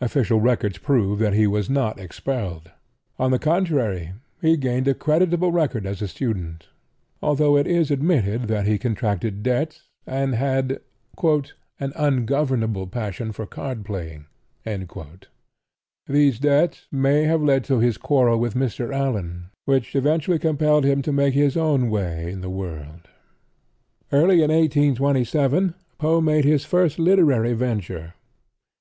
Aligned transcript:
Official 0.00 0.40
records 0.40 0.78
prove 0.78 1.20
that 1.20 1.34
he 1.34 1.46
was 1.46 1.70
not 1.70 2.00
expelled. 2.00 2.72
On 3.16 3.30
the 3.30 3.38
contrary, 3.38 4.12
he 4.42 4.56
gained 4.56 4.88
a 4.88 4.92
creditable 4.94 5.52
record 5.52 5.86
as 5.86 6.02
a 6.02 6.08
student, 6.08 6.70
although 7.22 7.56
it 7.56 7.64
is 7.68 7.92
admitted 7.92 8.48
that 8.48 8.66
he 8.66 8.76
contracted 8.76 9.44
debts 9.44 9.88
and 10.04 10.34
had 10.34 10.80
"an 11.22 11.92
ungovernable 11.94 12.88
passion 12.88 13.30
for 13.30 13.46
card 13.46 13.84
playing." 13.84 14.26
These 16.08 16.40
debts 16.40 16.88
may 16.90 17.22
have 17.22 17.40
led 17.40 17.62
to 17.66 17.78
his 17.78 17.98
quarrel 17.98 18.40
with 18.40 18.54
Mr. 18.54 18.92
Allan 18.92 19.44
which 19.64 19.94
eventually 19.94 20.40
compelled 20.40 20.82
him 20.84 21.02
to 21.02 21.12
make 21.12 21.34
his 21.34 21.56
own 21.56 21.88
way 21.88 22.32
in 22.32 22.40
the 22.40 22.50
world. 22.50 23.08
Early 24.10 24.42
in 24.42 24.50
1827 24.50 25.72
Poe 25.98 26.20
made 26.20 26.44
his 26.44 26.64
first 26.64 26.98
literary 26.98 27.52
venture. 27.52 28.14